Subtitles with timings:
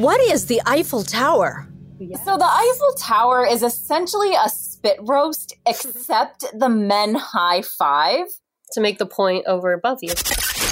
[0.00, 1.68] What is the Eiffel Tower?
[2.24, 8.26] So the Eiffel Tower is essentially a spit roast, except the men high five.
[8.72, 10.14] To make the point over above you.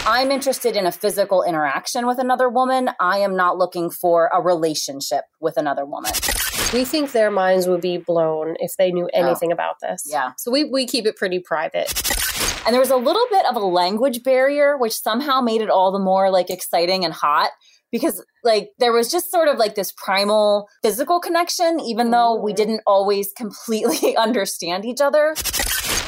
[0.06, 2.88] I'm interested in a physical interaction with another woman.
[2.98, 6.12] I am not looking for a relationship with another woman.
[6.72, 9.10] We think their minds would be blown if they knew oh.
[9.12, 10.04] anything about this.
[10.06, 10.32] Yeah.
[10.38, 11.92] So we, we keep it pretty private.
[12.64, 15.92] And there was a little bit of a language barrier, which somehow made it all
[15.92, 17.50] the more like exciting and hot
[17.90, 22.52] because like there was just sort of like this primal physical connection, even though we
[22.52, 22.56] mm-hmm.
[22.56, 25.34] didn't always completely understand each other.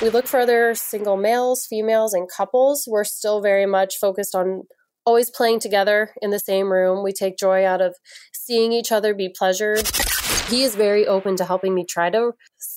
[0.00, 2.88] We look for other single males, females, and couples.
[2.88, 4.62] We're still very much focused on
[5.04, 7.04] always playing together in the same room.
[7.04, 7.96] We take joy out of
[8.32, 9.88] seeing each other be pleasured.
[10.48, 12.32] He is very open to helping me try to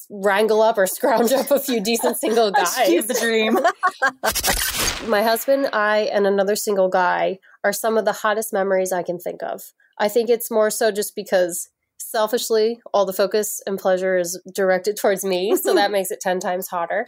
[0.10, 2.76] wrangle up or scrounge up a few decent single guys.
[2.86, 3.58] She's the dream.
[5.04, 9.20] My husband, I, and another single guy are some of the hottest memories I can
[9.20, 9.74] think of.
[10.00, 14.98] I think it's more so just because selfishly, all the focus and pleasure is directed
[15.02, 15.56] towards me.
[15.56, 17.06] So that makes it 10 times hotter.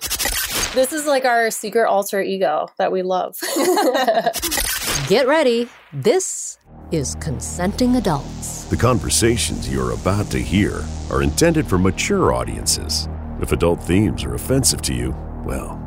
[0.74, 3.38] This is like our secret alter ego that we love.
[5.08, 5.70] Get ready.
[5.94, 6.58] This
[6.92, 8.66] is Consenting Adults.
[8.66, 13.08] The conversations you're about to hear are intended for mature audiences.
[13.42, 15.87] If adult themes are offensive to you, well,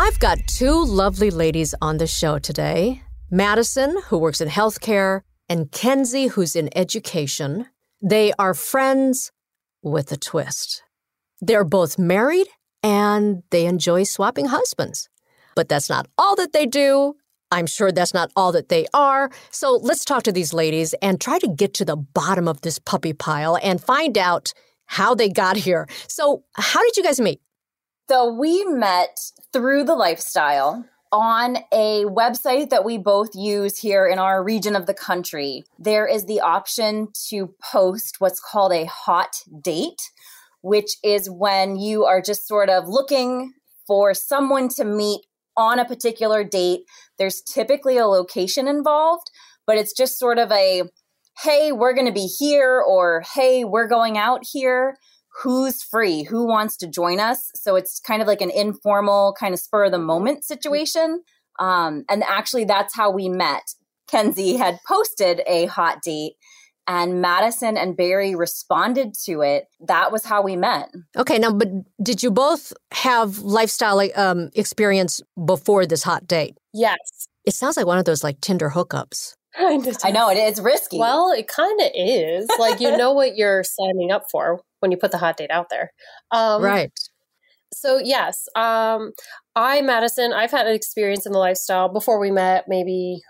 [0.00, 5.70] I've got two lovely ladies on the show today Madison, who works in healthcare, and
[5.70, 7.66] Kenzie, who's in education.
[8.00, 9.30] They are friends
[9.82, 10.82] with a twist.
[11.42, 12.46] They're both married
[12.82, 15.10] and they enjoy swapping husbands.
[15.54, 17.12] But that's not all that they do.
[17.50, 19.30] I'm sure that's not all that they are.
[19.50, 22.78] So let's talk to these ladies and try to get to the bottom of this
[22.78, 24.54] puppy pile and find out
[24.86, 25.86] how they got here.
[26.08, 27.42] So, how did you guys meet?
[28.10, 29.16] So we met
[29.52, 34.86] through the lifestyle on a website that we both use here in our region of
[34.86, 35.62] the country.
[35.78, 40.10] There is the option to post what's called a hot date,
[40.60, 43.52] which is when you are just sort of looking
[43.86, 45.20] for someone to meet
[45.56, 46.80] on a particular date.
[47.16, 49.30] There's typically a location involved,
[49.68, 50.82] but it's just sort of a
[51.44, 54.96] hey, we're going to be here or hey, we're going out here
[55.42, 57.50] who's free, who wants to join us.
[57.54, 61.22] So it's kind of like an informal, kind of spur of the moment situation.
[61.58, 63.62] Um, and actually, that's how we met.
[64.08, 66.34] Kenzie had posted a hot date,
[66.86, 69.66] and Madison and Barry responded to it.
[69.86, 70.88] That was how we met.
[71.16, 71.68] Okay, now, but
[72.02, 76.56] did you both have lifestyle um, experience before this hot date?
[76.74, 76.98] yes.
[77.46, 79.34] It sounds like one of those like Tinder hookups.
[79.56, 80.98] Kind of I know it's risky.
[80.98, 82.48] Well, it kind of is.
[82.58, 85.70] Like, you know what you're signing up for when you put the hot date out
[85.70, 85.92] there.
[86.30, 86.92] Um, right.
[87.72, 89.12] So, yes, um,
[89.54, 93.20] I, Madison, I've had an experience in the lifestyle before we met, maybe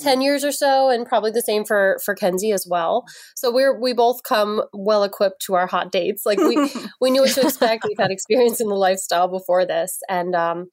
[0.00, 3.04] 10 years or so, and probably the same for, for Kenzie as well.
[3.36, 6.24] So, we're, we both come well equipped to our hot dates.
[6.24, 7.84] Like, we, we knew what to expect.
[7.86, 9.98] We've had experience in the lifestyle before this.
[10.08, 10.68] And, um,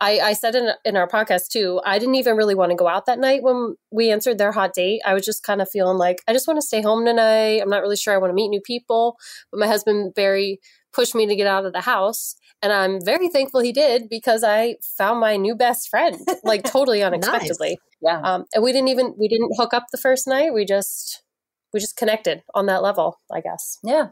[0.00, 2.88] I, I said in, in our podcast too, I didn't even really want to go
[2.88, 5.02] out that night when we answered their hot date.
[5.04, 7.60] I was just kind of feeling like, I just want to stay home tonight.
[7.60, 9.16] I'm not really sure I want to meet new people.
[9.50, 10.58] But my husband Barry
[10.92, 12.34] pushed me to get out of the house.
[12.62, 17.02] And I'm very thankful he did because I found my new best friend, like totally
[17.04, 17.78] unexpectedly.
[18.02, 18.20] yeah.
[18.22, 20.52] Um, and we didn't even, we didn't hook up the first night.
[20.52, 21.22] We just,
[21.72, 23.78] we just connected on that level, I guess.
[23.84, 24.08] yeah.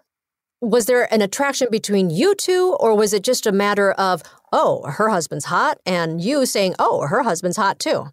[0.61, 4.83] Was there an attraction between you two, or was it just a matter of, oh,
[4.91, 8.07] her husband's hot, and you saying, oh, her husband's hot too?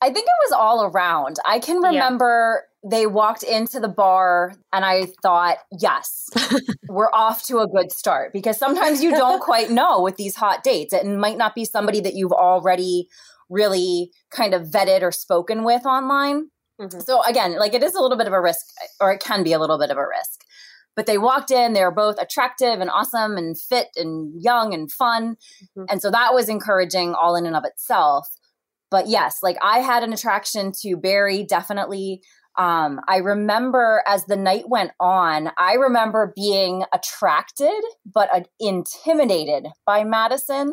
[0.00, 1.38] I think it was all around.
[1.44, 6.28] I can remember they walked into the bar and I thought, yes,
[6.88, 10.62] we're off to a good start because sometimes you don't quite know with these hot
[10.62, 10.92] dates.
[10.92, 13.08] It might not be somebody that you've already
[13.50, 16.50] really kind of vetted or spoken with online.
[16.80, 17.04] Mhm.
[17.04, 18.66] So again, like it is a little bit of a risk
[19.00, 20.44] or it can be a little bit of a risk.
[20.98, 24.90] But they walked in, they were both attractive and awesome and fit and young and
[24.90, 25.36] fun.
[25.76, 25.86] Mhm.
[25.88, 28.28] And so that was encouraging all in and of itself
[28.90, 32.22] but yes, like I had an attraction to Barry, definitely.
[32.56, 39.68] Um, I remember as the night went on, I remember being attracted but uh, intimidated
[39.86, 40.72] by Madison.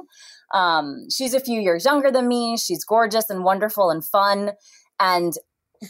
[0.54, 2.57] Um, she's a few years younger than me.
[2.57, 4.54] She's gorgeous and wonderful and fun.
[5.00, 5.33] And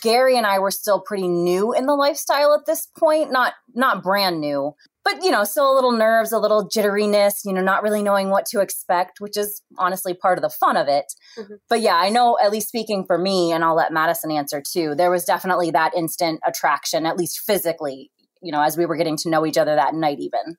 [0.02, 4.04] Gary and I were still pretty new in the lifestyle at this point, not not
[4.04, 7.84] brand new, but you know, still a little nerves, a little jitteriness, you know, not
[7.84, 11.06] really knowing what to expect, which is honestly part of the fun of it.
[11.38, 11.54] Mm-hmm.
[11.70, 14.96] But yeah, I know at least speaking for me and I'll let Madison answer too.
[14.96, 18.12] There was definitely that instant attraction at least physically,
[18.42, 20.58] you know, as we were getting to know each other that night even.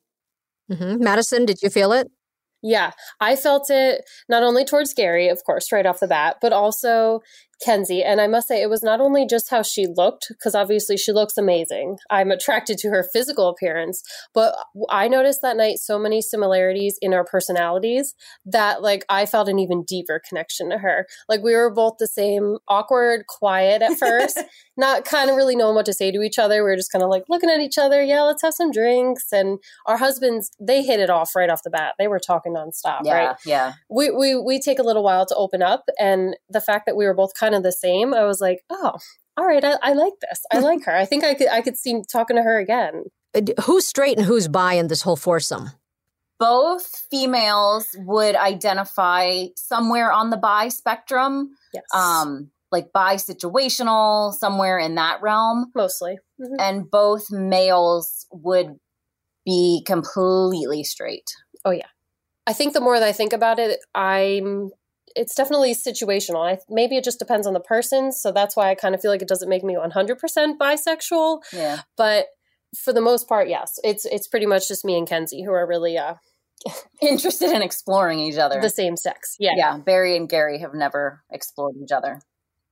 [0.71, 1.03] Mm-hmm.
[1.03, 2.09] Madison, did you feel it?
[2.62, 6.53] Yeah, I felt it not only towards Gary, of course, right off the bat, but
[6.53, 7.21] also
[7.62, 8.03] Kenzie.
[8.03, 11.12] And I must say, it was not only just how she looked, because obviously she
[11.12, 11.97] looks amazing.
[12.11, 14.03] I'm attracted to her physical appearance,
[14.35, 14.55] but
[14.91, 18.14] I noticed that night so many similarities in our personalities
[18.44, 21.06] that, like, I felt an even deeper connection to her.
[21.29, 24.38] Like, we were both the same, awkward, quiet at first,
[24.76, 26.56] not kind of really knowing what to say to each other.
[26.56, 28.02] We were just kind of like looking at each other.
[28.02, 29.32] Yeah, let's have some drinks.
[29.32, 31.94] And our husbands, they hit it off right off the bat.
[31.99, 33.37] They were talking nonstop, yeah, right?
[33.47, 33.73] Yeah.
[33.91, 35.85] We, we, we take a little while to open up.
[35.99, 38.63] And the fact that we were both kind kind of the same, I was like,
[38.71, 38.99] oh,
[39.37, 40.43] all right, I, I like this.
[40.53, 40.97] I like her.
[40.97, 43.05] I think I could I could see talking to her again.
[43.35, 45.71] Uh, who's straight and who's bi in this whole foursome?
[46.39, 51.51] Both females would identify somewhere on the bi spectrum.
[51.73, 51.85] Yes.
[51.95, 55.71] Um, like bi situational, somewhere in that realm.
[55.75, 56.19] Mostly.
[56.41, 56.57] Mm-hmm.
[56.59, 58.77] And both males would
[59.45, 61.31] be completely straight.
[61.65, 61.87] Oh yeah.
[62.47, 64.71] I think the more that I think about it, I'm
[65.17, 66.47] it's definitely situational.
[66.47, 68.13] I, maybe it just depends on the person.
[68.13, 71.41] So that's why I kind of feel like it doesn't make me 100% bisexual.
[71.53, 71.81] Yeah.
[71.97, 72.27] But
[72.77, 75.67] for the most part, yes, it's it's pretty much just me and Kenzie who are
[75.67, 76.15] really uh,
[77.03, 78.61] interested in exploring each other.
[78.61, 79.37] The same sex.
[79.39, 79.55] Yeah.
[79.57, 79.79] Yeah.
[79.79, 82.21] Barry and Gary have never explored each other.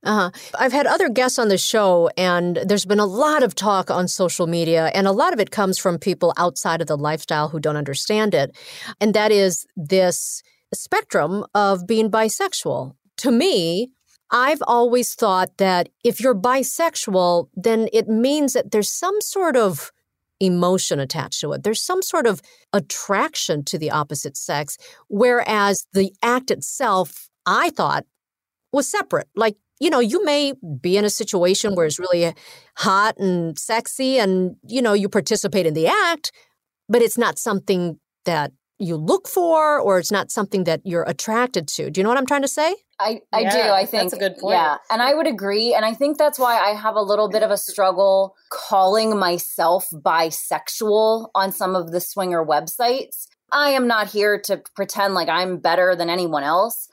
[0.03, 0.29] Uh-huh.
[0.59, 4.07] I've had other guests on the show, and there's been a lot of talk on
[4.07, 7.59] social media, and a lot of it comes from people outside of the lifestyle who
[7.59, 8.55] don't understand it.
[9.01, 12.93] And that is this spectrum of being bisexual.
[13.17, 13.91] To me,
[14.31, 19.91] I've always thought that if you're bisexual, then it means that there's some sort of
[20.39, 21.63] emotion attached to it.
[21.63, 22.41] There's some sort of
[22.73, 24.77] attraction to the opposite sex,
[25.07, 28.05] whereas the act itself, I thought,
[28.73, 29.27] was separate.
[29.35, 32.33] Like, you know, you may be in a situation where it's really
[32.77, 36.31] hot and sexy and, you know, you participate in the act,
[36.89, 41.67] but it's not something that you look for or it's not something that you're attracted
[41.69, 41.89] to.
[41.89, 42.75] Do you know what I'm trying to say?
[42.99, 43.73] I, I yeah, do.
[43.73, 44.53] I think that's a good point.
[44.53, 44.77] Yeah.
[44.89, 45.73] And I would agree.
[45.73, 49.87] And I think that's why I have a little bit of a struggle calling myself
[49.93, 53.27] bisexual on some of the swinger websites.
[53.51, 56.87] I am not here to pretend like I'm better than anyone else.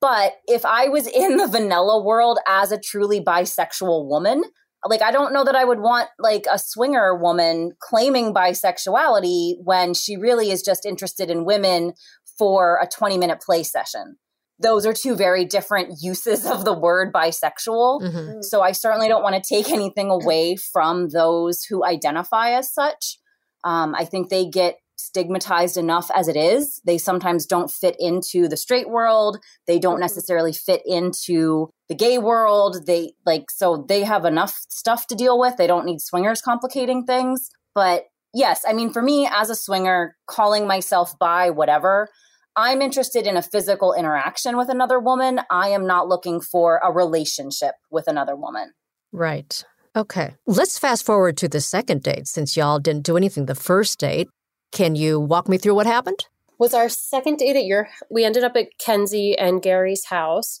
[0.00, 4.42] But if I was in the vanilla world as a truly bisexual woman,
[4.86, 9.94] like I don't know that I would want like a swinger woman claiming bisexuality when
[9.94, 11.92] she really is just interested in women
[12.38, 14.16] for a 20 minute play session.
[14.58, 18.02] Those are two very different uses of the word bisexual.
[18.02, 18.42] Mm-hmm.
[18.42, 23.18] So I certainly don't want to take anything away from those who identify as such.
[23.64, 26.80] Um, I think they get stigmatized enough as it is.
[26.84, 29.38] They sometimes don't fit into the straight world.
[29.66, 30.02] They don't mm-hmm.
[30.02, 32.86] necessarily fit into the gay world.
[32.86, 35.56] They like, so they have enough stuff to deal with.
[35.56, 37.50] They don't need swingers complicating things.
[37.74, 38.04] But
[38.34, 42.08] yes, I mean, for me as a swinger, calling myself by whatever,
[42.56, 45.40] I'm interested in a physical interaction with another woman.
[45.50, 48.72] I am not looking for a relationship with another woman.
[49.12, 49.64] Right.
[49.96, 50.34] Okay.
[50.46, 54.28] Let's fast forward to the second date since y'all didn't do anything the first date.
[54.72, 56.26] Can you walk me through what happened?
[56.58, 60.60] Was our second date at your we ended up at Kenzie and Gary's house.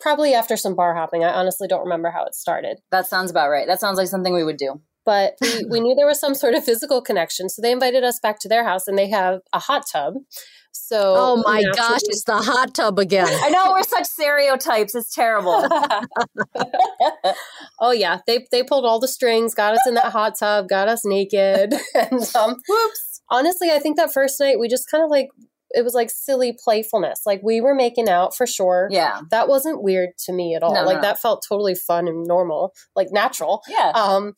[0.00, 1.24] Probably after some bar hopping.
[1.24, 2.78] I honestly don't remember how it started.
[2.90, 3.66] That sounds about right.
[3.66, 4.80] That sounds like something we would do.
[5.04, 7.48] But we, we knew there was some sort of physical connection.
[7.48, 10.14] So they invited us back to their house and they have a hot tub.
[10.72, 13.28] So Oh my gosh, it's the hot tub again.
[13.28, 14.94] I know we're such stereotypes.
[14.94, 15.52] It's terrible.
[17.80, 18.18] oh yeah.
[18.26, 21.74] They they pulled all the strings, got us in that hot tub, got us naked.
[21.94, 25.28] and um whoops honestly, I think that first night we just kind of like
[25.72, 27.22] it was like silly playfulness.
[27.24, 28.88] Like we were making out for sure.
[28.90, 29.20] Yeah.
[29.30, 30.74] That wasn't weird to me at all.
[30.74, 31.02] No, like no.
[31.02, 33.62] that felt totally fun and normal, like natural.
[33.68, 33.92] Yeah.
[33.94, 34.34] Um,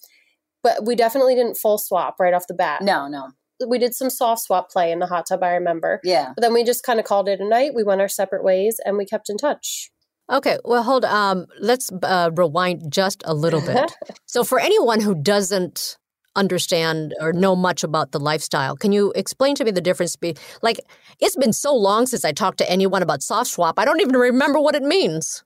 [0.63, 2.83] but we definitely didn't full swap right off the bat.
[2.83, 3.31] No, no.
[3.67, 6.01] We did some soft swap play in the hot tub, I remember.
[6.05, 6.33] Yeah.
[6.35, 7.73] But then we just kind of called it a night.
[7.75, 9.91] We went our separate ways and we kept in touch.
[10.31, 11.05] Okay, well, hold.
[11.05, 13.93] Um, let's uh, rewind just a little bit.
[14.27, 15.99] so, for anyone who doesn't
[16.37, 18.77] understand or know much about the lifestyle.
[18.77, 20.17] Can you explain to me the difference?
[20.17, 20.81] Be like,
[21.21, 23.79] it's been so long since I talked to anyone about soft swap.
[23.79, 25.45] I don't even remember what it means.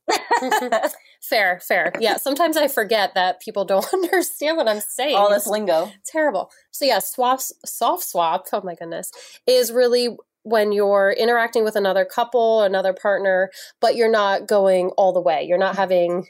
[1.21, 1.93] fair, fair.
[2.00, 5.16] Yeah, sometimes I forget that people don't understand what I'm saying.
[5.16, 5.90] All this lingo.
[6.00, 6.50] It's terrible.
[6.71, 8.47] So yeah, swaps, soft swap.
[8.52, 9.11] Oh my goodness,
[9.47, 13.50] is really when you're interacting with another couple, another partner,
[13.81, 15.43] but you're not going all the way.
[15.43, 16.26] You're not having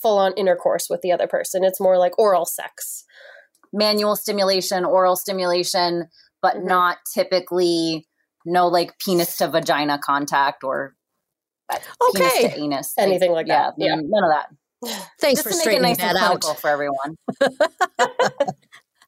[0.00, 1.62] full on intercourse with the other person.
[1.62, 3.04] It's more like oral sex.
[3.72, 6.08] Manual stimulation, oral stimulation,
[6.42, 6.64] but Mhm.
[6.64, 8.06] not typically
[8.44, 10.94] no like penis to vagina contact or
[11.72, 11.76] uh,
[12.14, 12.48] penis Okay.
[12.48, 12.94] to anus.
[12.98, 13.74] Anything like that.
[13.76, 14.00] Yeah, Yeah.
[14.02, 14.48] none of that.
[15.20, 16.40] Thanks Just for to make it straightening nice that and out.
[16.40, 17.16] clinical for everyone.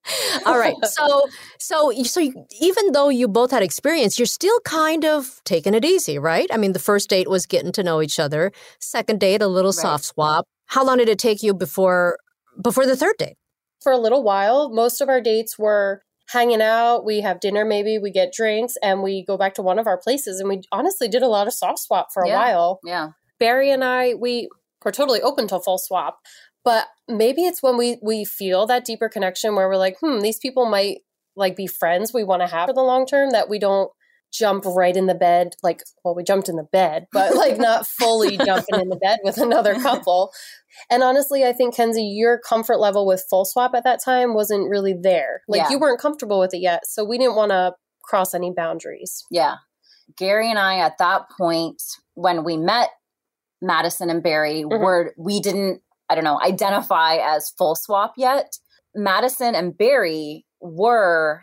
[0.47, 0.75] All right.
[0.85, 1.27] So,
[1.59, 5.85] so, so you- even though you both had experience, you're still kind of taking it
[5.85, 6.47] easy, right?
[6.53, 8.53] I mean, the first date was getting to know each other.
[8.81, 9.81] Second date, a little Right.
[9.81, 10.47] soft swap.
[10.67, 12.19] How long did it take you before
[12.61, 13.37] before the third date?
[13.83, 17.05] For a little while, most of our dates were hanging out.
[17.05, 19.99] We have dinner, maybe we get drinks, and we go back to one of our
[19.99, 20.41] places.
[20.41, 22.39] And we honestly did a lot of soft swap for a Yeah.
[22.39, 22.81] while.
[22.85, 23.09] Yeah.
[23.39, 24.49] Barry and I, we
[24.85, 26.21] were totally open to full swap,
[26.65, 30.39] but maybe it's when we we feel that deeper connection where we're like, hmm, these
[30.39, 30.99] people might
[31.35, 33.91] like be friends we want to have for the long term that we don't
[34.33, 37.87] jump right in the bed like well we jumped in the bed but like not
[37.87, 40.31] fully jumping in the bed with another couple
[40.91, 44.69] and honestly i think kenzie your comfort level with full swap at that time wasn't
[44.69, 45.71] really there like Yeah.
[45.71, 47.75] you weren't comfortable with it yet so we didn't want to
[48.05, 49.57] cross any boundaries Yeah.
[50.19, 51.81] Gary and I at that point
[52.15, 52.91] when we met
[53.63, 54.81] Madison and Barry Mhm.
[54.81, 58.59] were we didn't I don't know identify as full swap yet.
[58.95, 61.43] Madison and Barry were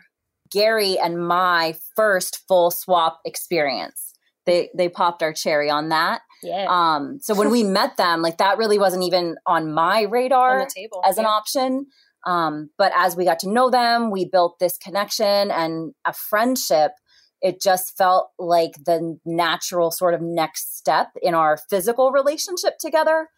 [0.52, 4.12] Gary and my first full swap experience.
[4.46, 6.20] They they popped our cherry on that.
[6.42, 10.62] Yeah Um so when we met them like that really wasn't even on my radar
[10.62, 10.66] on
[11.06, 11.86] as an option.
[12.26, 16.92] Um, but as we got to know them, we built this connection and a friendship.
[17.40, 23.28] It just felt like the natural sort of next step in our physical relationship together.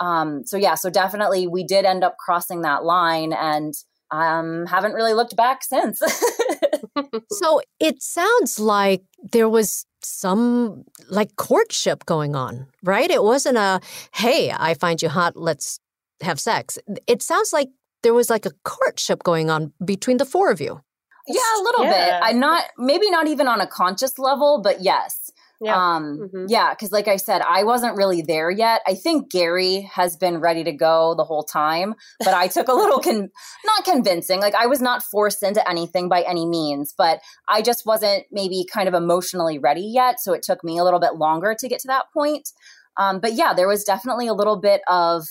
[0.00, 3.74] Um, so yeah, so definitely we did end up crossing that line and
[4.10, 6.00] um, haven't really looked back since.
[7.30, 9.02] So it sounds like
[9.32, 13.10] there was some like courtship going on, right?
[13.10, 13.80] It wasn't a,
[14.14, 15.80] hey, I find you hot, let's
[16.22, 16.78] have sex.
[17.06, 17.68] It sounds like
[18.02, 20.80] there was like a courtship going on between the four of you.
[21.28, 22.20] yeah, a little Yeah.
[22.20, 22.28] bit.
[22.28, 25.19] I'm not maybe not even on a conscious level, but yes.
[25.60, 26.46] Yeah Um, Mhm.
[26.48, 28.80] yeah, because like I said, I wasn't really there yet.
[28.86, 32.72] I think Gary has been ready to go the whole time, but I took a
[32.74, 33.28] little con
[33.64, 34.40] not convincing.
[34.40, 38.64] Like I was not forced into anything by any means, but I just wasn't maybe
[38.72, 40.20] kind of emotionally ready yet.
[40.20, 42.48] So it took me a little bit longer to get to that point.
[42.96, 45.24] Um, but yeah, there was definitely a little bit of,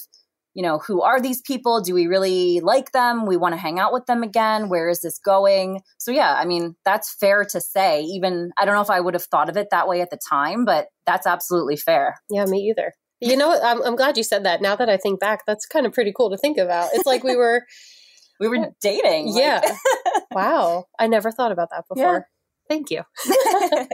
[0.60, 1.80] you know, who are these people?
[1.80, 3.26] Do we really like them?
[3.26, 4.68] We want to hang out with them again.
[4.68, 5.80] Where is this going?
[6.00, 8.02] So, yeah, I mean, that's fair to say.
[8.02, 10.20] Even, I don't know if I would have thought of it that way at the
[10.30, 12.18] time, but that's absolutely fair.
[12.30, 12.94] Yeah, me either.
[13.22, 13.58] You know.
[13.64, 14.62] I'm, I'm glad you said that.
[14.62, 16.90] Now that I think back, that's kind of pretty cool to think about.
[16.92, 17.64] It's like we were,
[18.42, 19.28] We were dating.
[19.28, 19.62] like- yeah.
[20.34, 20.88] wow.
[21.00, 22.28] I never thought about that before.
[22.68, 23.04] Thank you.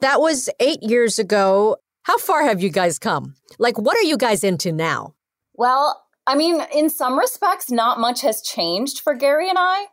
[0.00, 1.76] That was eight years ago.
[2.02, 3.36] How far have you guys come?
[3.60, 5.14] Like, what are you guys into now?
[5.54, 9.86] Well, I mean, in some respects, not much has changed for Gary and I,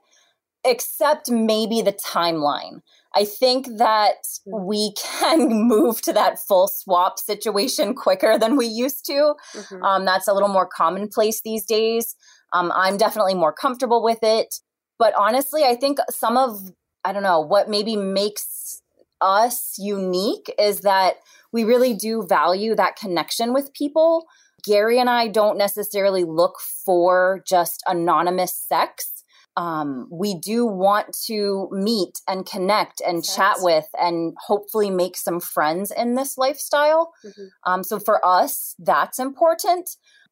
[0.66, 2.82] except maybe the timeline.
[3.16, 4.16] I think that
[4.46, 9.36] we can move to that full swap situation quicker than we used to.
[9.54, 9.82] Mhm.
[9.82, 12.18] Um, that's a little more commonplace these days.
[12.52, 14.56] Um, I'm definitely more comfortable with it.
[15.00, 16.60] But honestly, I think some of,
[17.06, 18.82] I don't know, what maybe makes
[19.22, 21.16] us unique is that
[21.54, 24.26] we really do value that connection with people.
[24.66, 26.56] Gary and I don't necessarily look
[26.86, 29.12] for just anonymous sex.
[29.58, 35.40] Um, we do want to meet and connect and chat with and hopefully make some
[35.40, 37.14] friends in this lifestyle.
[37.24, 37.48] Mhm.
[37.66, 39.90] Um, so for us, that's important.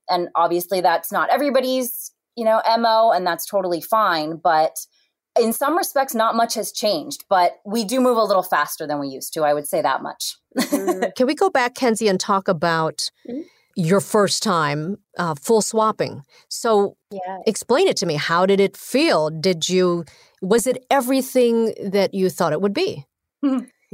[0.09, 4.35] And obviously, that's not everybody's, you know, MO, and that's totally fine.
[4.35, 4.75] But
[5.39, 8.99] in some respects, not much has changed, but we do move a little faster than
[8.99, 9.43] we used to.
[9.43, 10.37] I would say that much.
[10.57, 11.15] Mhm.
[11.15, 13.45] Can we go back, Kenzie, and talk about Mhm.
[13.75, 16.23] Your first time uh, full swapping?
[16.49, 17.39] So, yeah.
[17.45, 18.15] explain it to me.
[18.15, 19.29] How did it feel?
[19.29, 20.05] Did you,
[20.41, 23.05] was it everything that you thought it would be?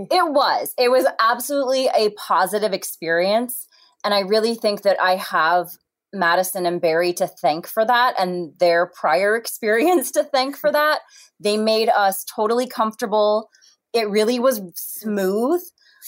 [0.09, 0.73] It was.
[0.77, 3.67] It was absolutely a positive experience.
[4.05, 5.71] And I really think that I have
[6.13, 11.01] Madison and Barry to thank for that and their prior experience to thank for that.
[11.39, 13.49] They made us totally comfortable.
[13.93, 15.61] It really was smooth.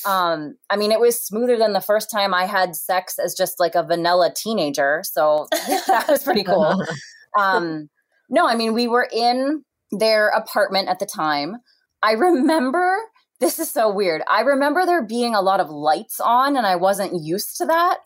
[0.06, 3.60] Um, I mean, it was smoother than the first time I had sex as just
[3.60, 5.04] like a vanilla teenager.
[5.06, 6.84] So that was pretty cool.
[7.40, 7.90] Um,
[8.30, 11.56] no, I mean, we were in their apartment at the time.
[12.04, 12.98] I remember
[13.42, 14.22] this is so weird.
[14.30, 17.98] I remember there being a lot of lights on and I wasn't used to that.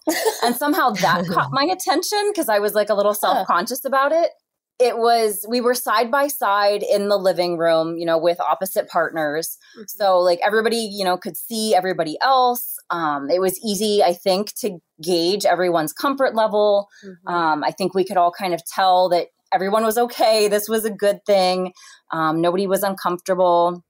[0.41, 4.13] And somehow that caught my attention because I was like a little self conscious about
[4.13, 4.29] it.
[4.79, 8.87] It was we were side by side in the living room you know with opposite
[8.89, 9.83] partners mm-hmm.
[9.87, 14.53] so like everybody you know could see everybody else um, it was easy i think
[14.55, 17.33] to gauge everyone's comfort level mm-hmm.
[17.33, 20.83] um, i think we could all kind of tell that everyone was okay this was
[20.85, 21.71] a good thing
[22.11, 23.83] um, nobody was uncomfortable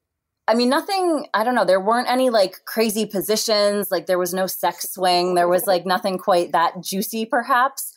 [0.48, 3.90] I mean, nothing, I don't know, there weren't any like crazy positions.
[3.90, 5.34] Like there was no sex swing.
[5.34, 7.95] There was like nothing quite that juicy, perhaps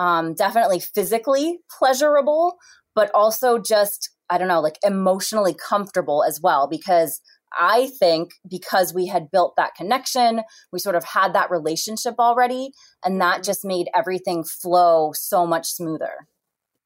[0.00, 2.56] um, definitely physically pleasurable,
[2.94, 6.66] but also just, I don't know, like emotionally comfortable as well.
[6.66, 7.20] Because
[7.52, 10.40] I think because we had built that connection,
[10.72, 12.70] we sort of had that relationship already,
[13.04, 16.26] and that just made everything flow so much smoother.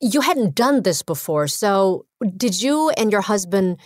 [0.01, 1.47] You hadn't done this before.
[1.47, 2.07] So,
[2.37, 3.79] did you and your husband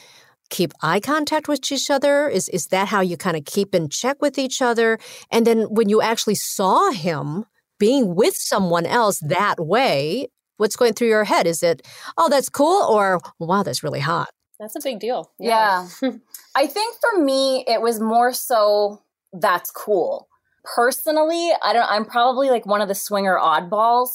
[0.49, 2.29] keep eye contact with each other?
[2.31, 4.99] Is, is that how you kind of keep in check with each other?
[5.31, 7.45] And then when you actually saw him,
[7.79, 11.47] being with someone else that way, what's going through your head?
[11.47, 14.29] Is it, oh, that's cool, or wow, that's really hot?
[14.61, 15.31] That's a big deal.
[15.39, 15.89] Yeah.
[16.03, 16.11] yeah.
[16.57, 20.29] I think for me, it was more so that's cool.
[20.65, 24.09] Personally, I don't, I'm probably like one of the swinger oddballs.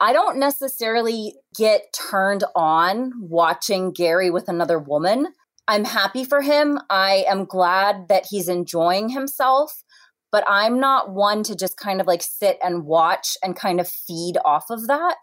[0.00, 5.28] I don't necessarily get turned on watching Gary with another woman.
[5.66, 6.78] I'm happy for him.
[6.88, 9.82] I am glad that he's enjoying himself
[10.30, 13.88] but I'm not one to just kind of like sit and watch and kind of
[13.88, 15.16] feed off of that.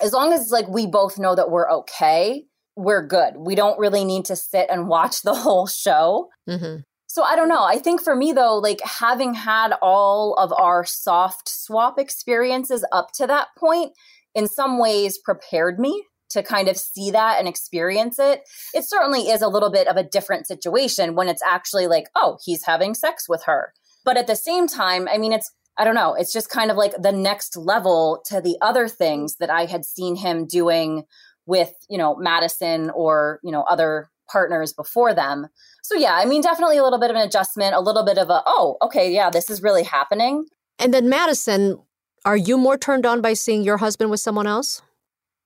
[0.00, 2.44] As long as like we both know that we're okay,
[2.76, 3.34] we're good.
[3.36, 6.28] We don't really need to sit and watch the whole show.
[6.48, 6.80] Mm-hmm.
[7.06, 7.64] So I don't know.
[7.64, 13.08] I think for me though, like having had all of our soft swap experiences up
[13.16, 13.92] to that point,
[14.34, 18.40] in some ways prepared me to kind of see that and experience it.
[18.74, 22.38] It certainly is a little bit of a different situation when it's actually like, oh,
[22.42, 25.94] he's having sex with her but at the same time, I mean, it's, I don't
[25.94, 29.64] know, it's just kind of like the next level to the other things that I
[29.64, 31.04] had seen him doing
[31.46, 35.48] with, you know, Madison or, you know, other partners before them.
[35.82, 38.30] So yeah, I mean, definitely a little bit of an adjustment, a little bit of
[38.30, 40.46] a, oh, okay, yeah, this is really happening.
[40.78, 41.78] And then Madison,
[42.24, 44.82] are you more turned on by seeing your husband with someone else?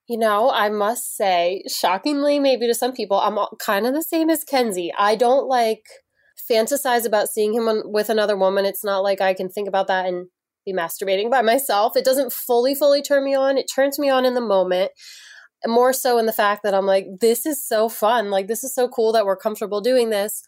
[0.09, 4.31] You know, I must say, shockingly, maybe to some people, I'm kind of the same
[4.31, 4.93] as Kenzie.
[4.97, 5.85] I don't like
[6.51, 8.65] fantasize about seeing him with another woman.
[8.65, 10.27] It's not like I can think about that and
[10.65, 11.97] be masturbating by myself.
[11.97, 13.57] It doesn't fully, fully turn me on.
[13.57, 14.93] It turns me on in the moment.
[15.67, 18.31] More so in the fact that I'm like, this is so fun.
[18.31, 20.43] Like, this is so cool that we're comfortable doing this.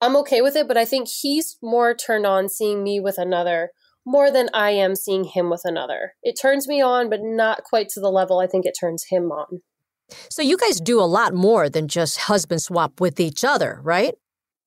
[0.00, 3.70] I'm okay with it, but I think he's more turned on seeing me with another
[4.06, 6.12] more than I am seeing him with another.
[6.22, 9.30] It turns me on, but not quite to the level I think it turns him
[9.30, 9.62] on.
[10.28, 14.14] So you guys do a lot more than just husband swap with each other, right?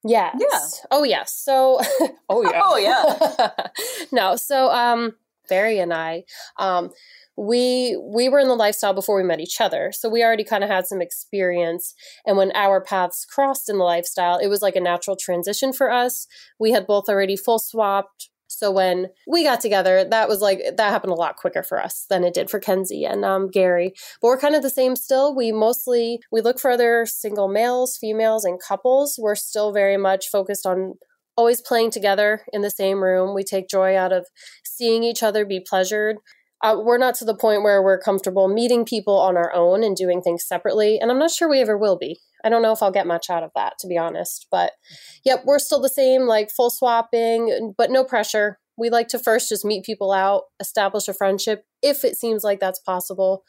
[0.08, 0.36] Yes.
[0.40, 0.88] Yeah.
[0.92, 1.34] Oh yes.
[1.34, 1.80] So
[2.30, 2.62] Oh yeah.
[2.64, 3.50] oh yeah.
[4.12, 4.36] no.
[4.36, 5.14] So um
[5.48, 6.24] Barry and I,
[6.60, 6.92] um,
[7.38, 9.92] we we were in the lifestyle before we met each other.
[9.94, 11.94] So we already kind of had some experience.
[12.26, 15.92] And when our paths crossed in the lifestyle, it was like a natural transition for
[15.92, 16.28] us.
[16.60, 20.90] We had both already full swapped so when we got together, that was like that
[20.90, 23.94] happened a lot quicker for us than it did for Kenzie and um, Gary.
[24.20, 25.36] But we're kind of the same still.
[25.36, 29.20] We mostly we look for other single males, females, and couples.
[29.22, 30.96] We're still very much focused on
[31.36, 33.36] always playing together in the same room.
[33.36, 34.26] We take joy out of
[34.66, 36.18] seeing each other be pleasured.
[36.64, 39.96] Uh, we're not to the point where we're comfortable meeting people on our own and
[39.96, 42.20] doing things separately, and I'm not sure we ever will be.
[42.44, 44.48] I don't know if I'll get much out of that, to be honest.
[44.50, 44.74] But
[45.24, 48.60] yep, we're still the same, like full swapping, but no pressure.
[48.78, 52.60] We like to first just meet people out, establish a friendship if it seems like
[52.60, 53.44] that's possible.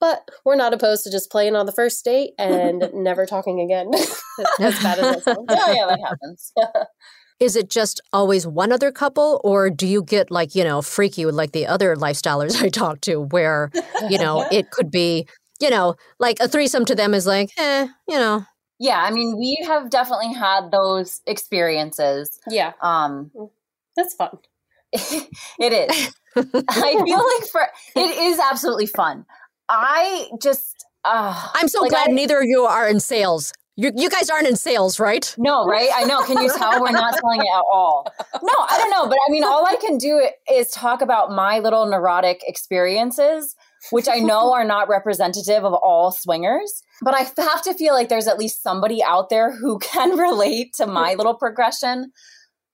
[0.00, 3.90] But we're not opposed to just playing on the first date and never talking again.
[4.60, 5.46] as bad as that sounds.
[5.48, 6.52] Yeah, yeah, that happens.
[7.42, 11.26] Is it just always one other couple, or do you get like, you know, freaky
[11.26, 13.70] with like the other lifestylers I talk to where,
[14.08, 15.26] you know, it could be
[15.62, 18.44] you know, like a threesome to them is like, eh, you know.
[18.78, 22.40] Yeah, I mean, we have definitely had those experiences.
[22.48, 22.72] Yeah.
[22.82, 23.50] Um mm,
[23.96, 24.38] that's fun.
[24.92, 26.14] it is.
[26.36, 29.24] I feel like for it is absolutely fun.
[29.68, 33.52] I just uh, I'm so like glad I, neither of you are in sales.
[33.76, 35.34] You, you guys aren't in sales, right?
[35.38, 35.88] No, right?
[35.94, 36.22] I know.
[36.24, 38.06] Can you tell we're not selling it at all?
[38.42, 39.08] No, I don't know.
[39.08, 43.56] But I mean, all I can do is talk about my little neurotic experiences
[43.90, 46.82] which I know are not representative of all swingers.
[47.02, 50.74] But I have to feel like there's at least somebody out there who can relate
[50.76, 52.12] to my little progression.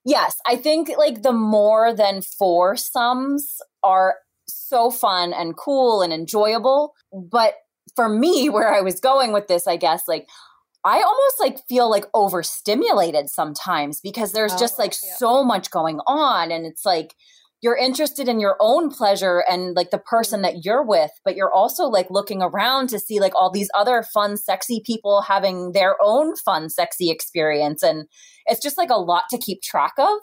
[0.05, 4.15] Yes, I think like the more than four sums are
[4.47, 6.93] so fun and cool and enjoyable.
[7.11, 7.55] But
[7.95, 10.27] for me, where I was going with this, I guess, like
[10.85, 15.15] I almost like feel like overstimulated sometimes because there's oh, just like yeah.
[15.17, 16.51] so much going on.
[16.51, 17.15] And it's like,
[17.61, 20.61] you're interested in your own pleasure and like the person that mm-hmm.
[20.63, 24.37] you're with, but you're also like looking around to see like all these other fun,
[24.37, 27.83] sexy people having their own fun, sexy experience.
[27.83, 28.05] And
[28.45, 30.19] it's just like a lot to keep track of.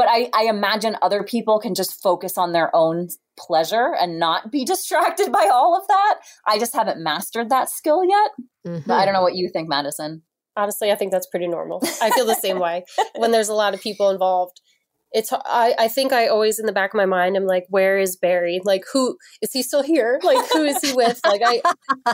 [0.00, 3.08] But I, I imagine other people can just focus on their own
[3.38, 6.20] pleasure and not be distracted by all of that.
[6.46, 8.30] I just haven't mastered that skill yet.
[8.66, 8.86] Mhm.
[8.86, 10.22] But I don't know what you think, Madison.
[10.56, 11.82] Honestly, I think that's pretty normal.
[12.00, 12.86] I feel the same way
[13.16, 14.62] when there's a lot of people involved.
[15.12, 17.98] It's I, I think I always in the back of my mind I'm like, where
[17.98, 18.60] is Barry?
[18.64, 20.20] Like who is he still here?
[20.22, 21.20] Like who is he with?
[21.26, 21.60] Like I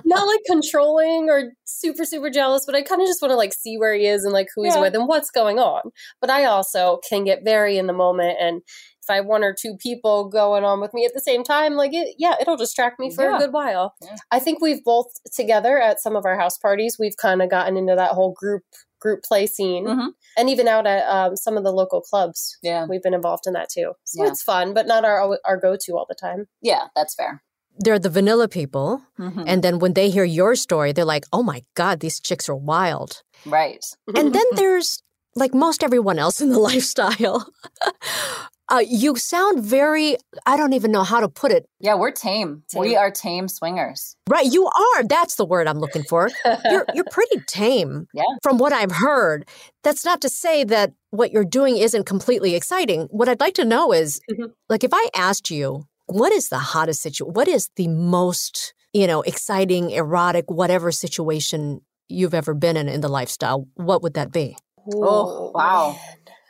[0.05, 3.53] not like controlling or super, super jealous, but I kind of just want to like
[3.55, 4.81] see where he is and like who he's Yeah.
[4.81, 5.91] with and what's going on.
[6.21, 8.63] But I also can get very in the moment and
[9.03, 11.75] if I have one or two people going on with me at the same time,
[11.75, 13.37] like it, yeah, it'll distract me for Yeah.
[13.37, 13.95] a good while.
[14.03, 14.17] Yeah.
[14.33, 17.77] I think we've both together at some of our house parties, we've kind of gotten
[17.77, 18.65] into that whole group
[19.01, 20.09] group play scene, Mhm.
[20.39, 22.87] and even out at um, some of the local clubs, Yeah.
[22.89, 23.93] we've been involved in that too.
[24.05, 24.31] So Yeah.
[24.31, 26.47] it's fun, but not our our go to all the time.
[26.63, 27.43] Yeah, that's fair.
[27.79, 29.03] They're the vanilla people.
[29.19, 29.45] Mhm.
[29.47, 32.57] And then when they hear your story, they're like, oh my God, these chicks are
[32.57, 33.23] wild.
[33.45, 33.85] right.
[34.15, 35.03] And then there's
[35.35, 37.47] like most everyone else in the lifestyle.
[38.69, 41.67] uh, you sound very, I don't even know how to put it.
[41.81, 42.63] Yeah, we're tame.
[42.77, 44.17] We are tame swingers.
[44.29, 44.47] Right.
[44.53, 45.05] You are.
[45.05, 46.29] That's the word I'm looking for.
[46.71, 48.25] You're, you're pretty tame Yeah.
[48.43, 49.49] from what I've heard.
[49.85, 53.07] That's not to say that what you're doing isn't completely exciting.
[53.11, 54.51] What I'd like to know is Mhm.
[54.69, 57.35] like, if I asked you, what is the hottest situation?
[57.35, 63.01] What is the most, you know, exciting, erotic, whatever situation you've ever been in in
[63.01, 63.67] the lifestyle?
[63.75, 64.57] What would that be?
[64.95, 65.97] Oh, wow.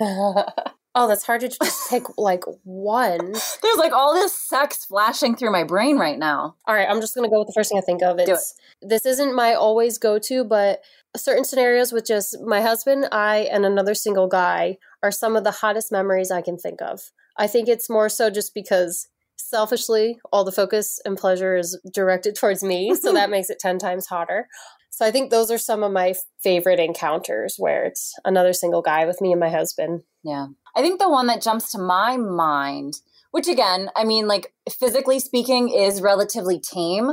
[0.96, 3.32] oh, that's hard to just pick like one.
[3.62, 6.56] There's like all this sex flashing through my brain right now.
[6.66, 8.16] All right, I'm just gonna go with the first thing I think of.
[8.16, 8.40] Do it.
[8.82, 10.80] This isn't my always go to, but
[11.16, 15.50] certain scenarios with just my husband, I, and another single guy are some of the
[15.50, 17.12] hottest memories I can think of.
[17.37, 22.35] I think it's more so just because selfishly, all the focus and pleasure is directed
[22.40, 24.48] towards me, so that makes it ten times hotter.
[24.96, 29.04] So I think those are some of my favorite encounters where it's another single guy
[29.04, 30.04] with me and my husband.
[30.24, 30.46] Yeah.
[30.76, 35.18] I think the one that jumps to my mind, which again, I mean, like physically
[35.18, 37.12] speaking, is relatively tame,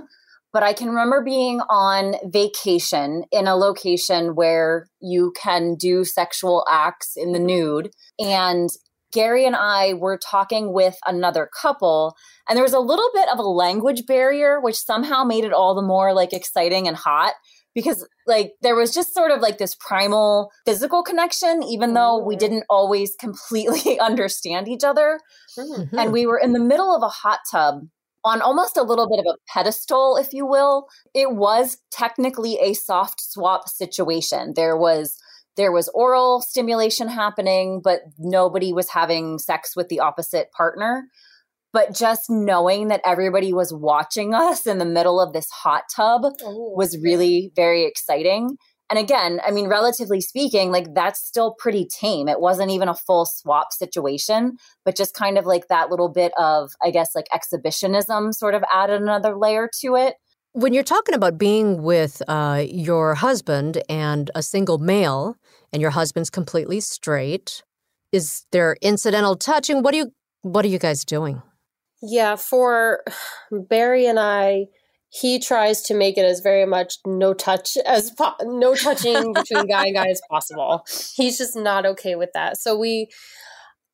[0.52, 6.66] but I can remember being on vacation in a location where you can do sexual
[6.70, 7.92] acts in the nude.
[8.20, 8.70] And
[9.14, 12.16] Gary and I were talking with another couple,
[12.50, 15.74] and there was a little bit of a language barrier, which somehow made it all
[15.74, 17.34] the more like exciting and hot
[17.76, 22.36] because like there was just sort of like this primal physical connection even though we
[22.36, 22.40] Mhm.
[22.40, 25.20] didn't always completely understand each other
[25.58, 25.98] Mm-hmm.
[26.00, 27.82] and we were in the middle of a hot tub
[28.26, 32.74] on almost a little bit of a pedestal if you will it was technically a
[32.74, 35.18] soft swap situation there was
[35.56, 41.04] there was oral stimulation happening but nobody was having sex with the opposite partner
[41.74, 46.22] but just knowing that everybody was watching us in the middle of this hot tub
[46.44, 48.58] was really very exciting.
[48.90, 52.28] And again, I mean, relatively speaking, like that's still pretty tame.
[52.28, 56.32] It wasn't even a full swap situation, but just kind of like that little bit
[56.38, 60.16] of, I guess, like exhibitionism sort of added another layer to it.
[60.52, 65.36] When you're talking about being with uh, your husband and a single male,
[65.72, 67.64] and your husband's completely straight,
[68.12, 69.82] is there incidental touching?
[69.82, 70.12] What do you
[70.44, 71.42] What are you guys doing?
[72.06, 73.04] Yeah, for
[73.52, 74.66] Barry and I,
[75.10, 79.68] he tries to make it as very much no touch as po- no touching between
[79.68, 80.86] guy and guy as possible.
[81.16, 82.58] He's just not okay with that.
[82.58, 83.08] So we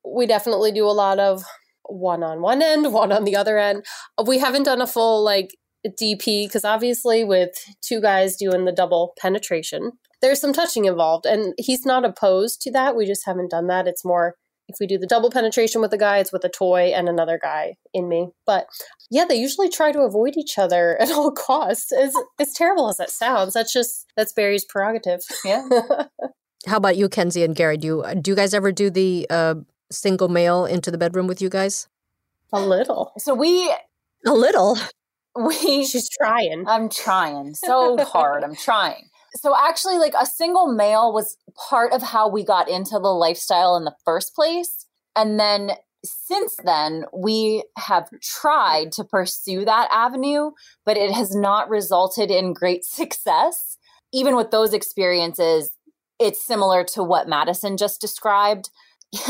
[0.04, 1.44] we definitely do a lot of
[1.84, 3.86] one on one end, one on the other end.
[4.26, 5.50] We haven't done a full like
[5.86, 9.92] DP because obviously with two guys doing the double penetration,
[10.22, 12.96] there's some touching involved, and he's not opposed to that.
[12.96, 13.88] We just haven't done that.
[13.88, 14.36] It's more
[14.70, 17.40] if we do the double penetration with a guy, it's with a toy and another
[17.42, 18.30] guy in me.
[18.46, 18.68] But
[19.10, 21.92] yeah, they usually try to avoid each other at all costs.
[21.92, 25.22] As as terrible as that sounds, that's just that's Barry's prerogative.
[25.44, 25.68] Yeah.
[26.68, 27.78] How about you, Kenzie and Gary?
[27.78, 29.56] Do you do you guys ever do the uh,
[29.92, 31.88] single male into the bedroom with you guys?
[32.52, 33.14] a little.
[33.18, 33.72] So we,
[34.26, 34.78] A little.
[35.36, 36.66] we, She's trying.
[36.68, 38.44] I'm trying so hard.
[38.44, 39.09] I'm trying.
[39.36, 41.38] So actually, like a single male was
[41.70, 44.86] part of how we got into the lifestyle in the first place.
[45.16, 45.72] And then
[46.04, 50.52] since then, we have tried to pursue that avenue,
[50.86, 53.78] but it has not resulted in great success.
[54.12, 55.72] Even with those experiences,
[56.20, 58.70] it's similar to what Madison just described.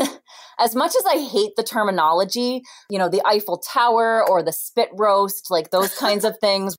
[0.60, 4.90] as much as I hate the terminology, you know, the Eiffel Tower or the spit
[4.94, 6.78] roast, like those kinds of things,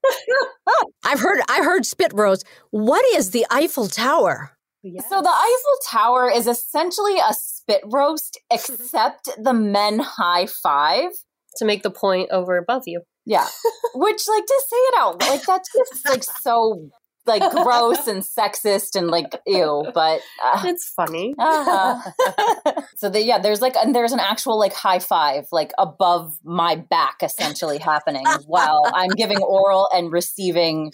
[1.05, 2.47] I've heard I heard spit roast.
[2.71, 4.53] What is the Eiffel Tower?
[4.83, 5.09] Yes.
[5.09, 11.11] So the Eiffel Tower is essentially a spit roast, except the men high five.
[11.57, 13.03] to make the point over above you.
[13.27, 13.47] Yeah.
[13.95, 16.89] Which, like, to say it out, like, that's just, like, so,
[17.27, 19.85] like, gross and sexist and, like, ew.
[19.95, 21.35] But, uh, It's funny.
[21.39, 22.81] uh-huh.
[22.97, 26.77] so, the, yeah, there's, like, and there's an actual, like, high five, like, above my
[26.77, 30.93] back essentially happening while I'm giving oral and receiving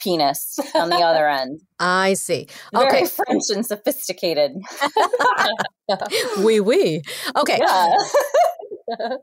[0.00, 1.60] penis on the other end.
[1.78, 2.48] I see.
[2.72, 3.06] Very Okay.
[3.06, 4.52] French and sophisticated.
[6.44, 7.02] Wee wee.
[7.36, 7.58] Okay.
[7.60, 7.92] Yeah.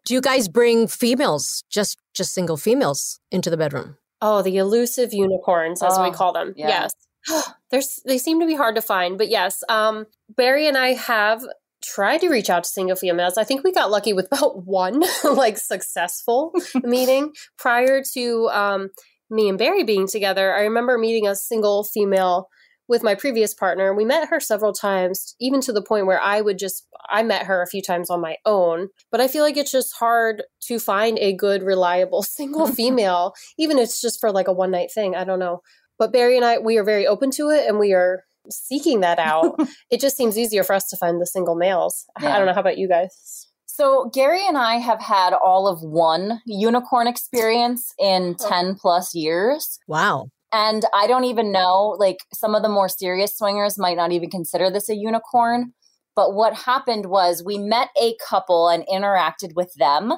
[0.05, 3.97] Do you guys bring females, just just single females, into the bedroom?
[4.21, 6.53] Oh, the elusive unicorns, as we Oh, call them.
[6.55, 6.87] yeah.
[7.27, 7.45] Yes.
[7.71, 11.43] There's they seem to be hard to find, but yes, um, Barry and I have
[11.83, 13.37] tried to reach out to single females.
[13.37, 16.53] I think we got lucky with about one like successful
[16.83, 18.89] meeting prior to um,
[19.29, 20.53] me and Barry being together.
[20.55, 22.47] I remember meeting a single female
[22.87, 23.93] with my previous partner.
[23.93, 27.45] We met her several times, even to the point where I would just I met
[27.45, 28.89] her a few times on my own.
[29.11, 33.77] But I feel like it's just hard to find a good, reliable single female, even
[33.77, 35.15] if it's just for like a one night thing.
[35.15, 35.61] I don't know.
[35.99, 39.19] But Barry and I, we are very open to it, and we are seeking that
[39.19, 39.59] out.
[39.91, 42.05] it just seems easier for us to find the single males.
[42.15, 42.53] I don't know.
[42.53, 43.47] How about you guys?
[43.65, 48.49] So Gary and I have had all of one unicorn experience in Oh.
[48.49, 49.77] 10 plus years.
[49.87, 50.29] Wow.
[50.57, 54.29] And I don't even know, like some of the more serious swingers might not even
[54.31, 55.73] consider this a unicorn.
[56.15, 60.13] But what happened was we met a couple and interacted with them.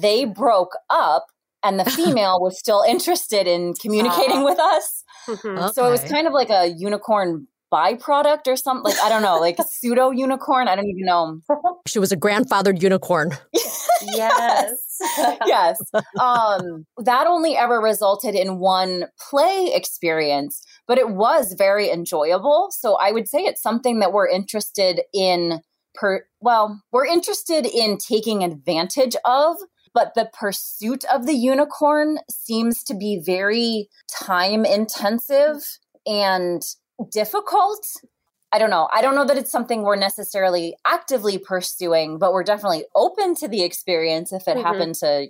[0.00, 1.26] They broke up,
[1.64, 4.44] and the female was still interested in communicating Ah.
[4.44, 5.02] with us.
[5.26, 5.74] Mhm.
[5.74, 8.84] So it was kind of like a unicorn byproduct or something.
[8.92, 10.68] Like, I don't know, like pseudo unicorn.
[10.68, 11.40] I don't even know.
[11.88, 13.36] She was a grandfathered unicorn.
[13.52, 13.88] yes.
[14.02, 14.89] yes.
[16.20, 22.68] Um, that only ever resulted in one play experience, but it was very enjoyable.
[22.70, 25.60] So I would say it's something that we're interested in
[25.94, 29.56] per well, we're interested in taking advantage of,
[29.92, 36.62] but the pursuit of the unicorn seems to be very time intensive and
[37.12, 37.86] difficult.
[38.52, 38.88] I don't know.
[38.92, 43.48] I don't know that it's something we're necessarily actively pursuing, but we're definitely open to
[43.48, 44.62] the experience if it Mhm.
[44.62, 45.28] happened to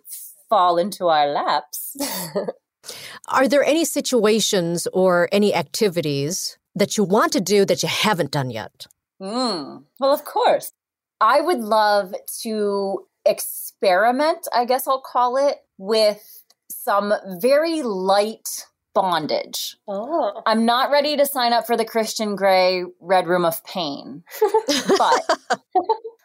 [0.48, 1.96] fall into our laps.
[3.28, 8.30] Are there any situations or any activities that you want to do that you haven't
[8.30, 8.86] done yet?
[9.20, 9.84] Mm.
[9.98, 10.72] Well, of course.
[11.20, 19.76] I would love to experiment, I guess I'll call it, with some very light bondage.
[19.88, 20.42] Oh.
[20.46, 24.24] I'm not ready to sign up for the Christian Grey Red Room of Pain,
[24.98, 25.38] but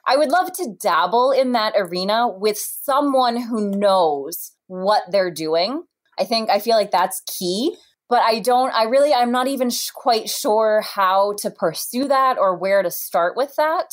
[0.07, 5.83] I would love to dabble in that arena with someone who knows what they're doing.
[6.19, 7.75] I think I feel like that's key,
[8.09, 12.37] but I don't, I really, I'm not even sh- quite sure how to pursue that
[12.37, 13.87] or where to start with that.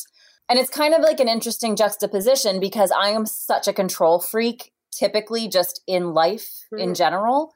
[0.49, 4.73] And it's kind of like an interesting juxtaposition because I am such a control freak,
[4.93, 6.97] typically just in life in Mhm.
[6.97, 7.55] general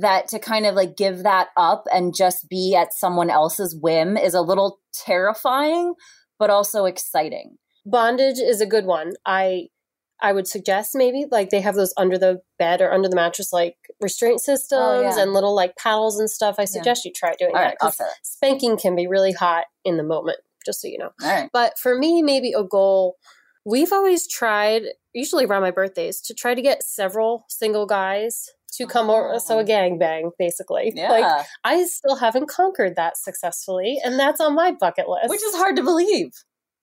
[0.00, 4.16] that to kind of like give that up and just be at someone else's whim
[4.16, 5.94] is a little terrifying
[6.38, 7.56] but also exciting
[7.86, 9.14] Bondage is a good one.
[9.24, 9.68] I
[10.20, 13.50] I would suggest maybe like they have those under the bed or under the mattress
[13.52, 15.22] like restraint systems Oh, yeah.
[15.22, 16.56] and little like paddles and stuff.
[16.58, 18.16] I suggest you try doing all that right I'll 'cause say that.
[18.22, 20.38] spanking can be really hot in the moment.
[20.66, 21.10] Just so you know.
[21.22, 23.16] right But for me, maybe a goal.
[23.64, 24.82] We've always tried,
[25.14, 29.38] usually around my birthdays, to try to get several single guys to come over.
[29.38, 30.92] So a um, gang bang, basically.
[30.96, 35.28] yeah Like I still haven't conquered that successfully, and that's on my bucket list.
[35.28, 36.30] which is hard to believe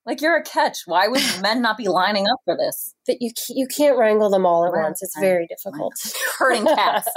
[0.06, 3.32] like you're a catch why would men not be lining up for this that you
[3.50, 5.02] you can't wrangle them all at Right, once.
[5.02, 5.93] It's very difficult.
[6.38, 7.10] hurting cats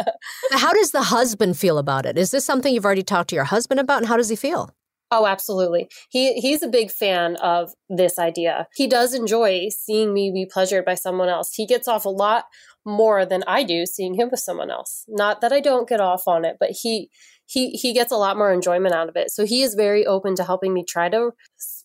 [0.53, 2.19] How does the husband feel about it?
[2.19, 4.71] Is this something you've already talked to your husband about, and how does he feel?
[5.11, 5.89] Oh, absolutely.
[6.11, 8.69] He he's a big fan of this idea.
[8.75, 11.55] He does enjoy seeing me be pleasured by someone else.
[11.55, 12.45] He gets off a lot
[12.89, 15.05] more than I do seeing him with someone else.
[15.09, 17.11] Not that I don't get off on it, but he
[17.47, 19.31] he he gets a lot more enjoyment out of it.
[19.31, 21.31] So he is very open to helping me try to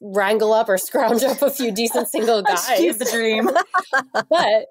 [0.02, 2.70] wrangle up or scrounge up a few decent single guys.
[2.70, 3.50] Achieve the dream
[4.30, 4.66] but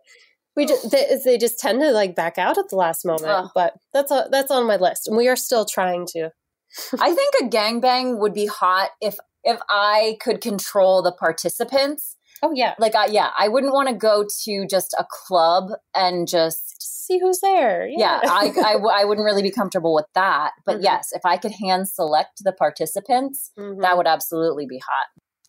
[0.56, 3.28] we just they, they just tend to like back out at the last moment.
[3.28, 3.50] Ugh.
[3.54, 6.30] But that's a, that's on my list, and we are still trying to.
[6.98, 12.52] i think a gangbang would be hot if if i could control the participants Oh
[12.54, 16.74] yeah, like I, yeah i wouldn't want to go to just a club and just
[17.06, 17.88] see who's there.
[17.88, 20.52] yeah, I, I, w- I wouldn't really be comfortable with that.
[20.64, 20.84] But Mhm.
[20.84, 23.80] yes, if I could hand select the participants, Mhm.
[23.82, 25.06] that would absolutely be hot.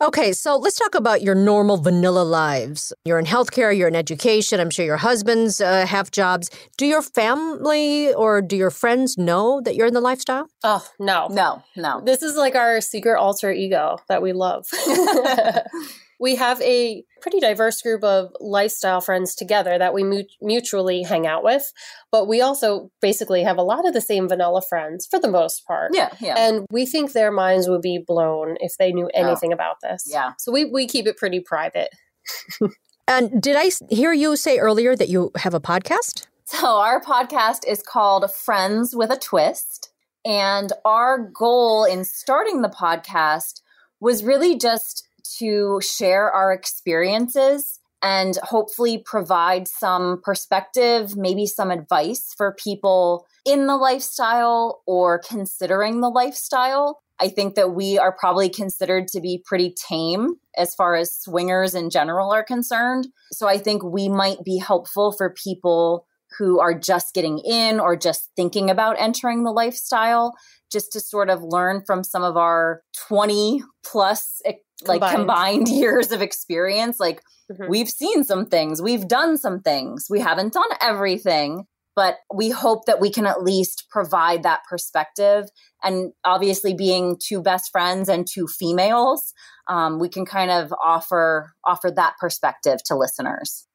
[0.08, 2.91] Okay, so let's talk about your normal vanilla lives.
[3.06, 4.60] You're in healthcare, you're in education.
[4.60, 6.49] I'm sure your husbands uh, have jobs.
[6.77, 10.47] Do your family or do your friends know that you're in the lifestyle?
[10.63, 11.27] Oh, no.
[11.29, 12.01] No, no.
[12.03, 14.65] This is like our secret alter ego that we love.
[16.23, 21.27] we have a pretty diverse group of lifestyle friends together that we mut- mutually hang
[21.27, 21.73] out with,
[22.13, 25.67] but we also basically have a lot of the same vanilla friends for the most
[25.67, 25.91] part.
[25.93, 26.36] Yeah, yeah.
[26.38, 30.05] And we think their minds would be blown if they knew anything about this.
[30.07, 30.31] Yeah.
[30.39, 31.89] So we, we keep it pretty private.
[33.05, 36.25] And did I hear you say earlier that you have a podcast?
[36.45, 39.91] So, our podcast is called Friends with a Twist.
[40.23, 43.59] And our goal in starting the podcast
[43.99, 45.05] was really just
[45.39, 53.65] to share our experiences and hopefully provide some perspective, maybe some advice for people in
[53.65, 57.01] the lifestyle or considering the lifestyle.
[57.19, 61.73] I think that we are probably considered to be pretty tame as far as swingers
[61.73, 63.07] in general are concerned.
[63.31, 66.05] So I think we might be helpful for people
[66.38, 70.33] who are just getting in or just thinking about entering the lifestyle,
[70.71, 74.41] just to sort of learn from some of our 20 plus
[74.86, 75.15] like Combined.
[75.15, 76.99] combined years of experience.
[76.99, 77.69] Like Mhm.
[77.69, 82.86] we've seen some things, we've done some things, we haven't done everything, but we hope
[82.86, 85.45] that we can at least provide that perspective.
[85.83, 89.33] And obviously, being two best friends and two females,
[89.69, 93.67] um, we can kind of offer offer that perspective to listeners.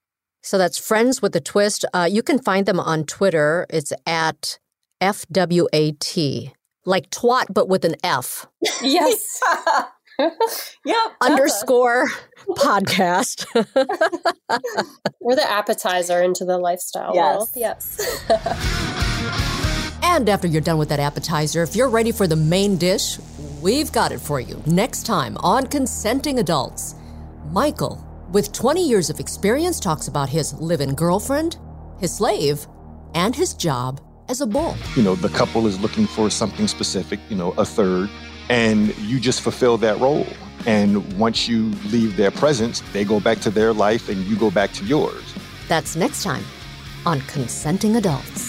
[0.43, 1.85] So that's Friends with a Twist.
[1.93, 3.67] Uh, you can find them on Twitter.
[3.71, 4.59] It's at
[5.03, 6.53] FWAT,
[6.87, 8.47] like twat, but with an F.
[8.83, 9.41] Yes.
[10.19, 10.97] yep.
[11.21, 12.09] Underscore
[12.51, 13.45] podcast.
[15.21, 17.37] We're the appetizer into the lifestyle Yes.
[17.37, 17.49] world.
[17.55, 18.25] Yes.
[20.03, 23.19] and after you're done with that appetizer, if you're ready for the main dish,
[23.63, 26.95] we've got it for you next time on Consenting Adults.
[27.51, 31.57] Michael, with 20 years of experience, talks about his live in girlfriend,
[31.99, 32.67] his slave,
[33.15, 34.77] and his job as a bull.
[34.95, 38.11] you know the couple is looking for something specific you know a third
[38.49, 40.27] and you just fulfill that role
[40.67, 44.51] and once you leave their presence they go back to their life and you go
[44.51, 45.23] back to yours
[45.69, 46.45] That's next time
[47.05, 48.48] on Consenting Adults.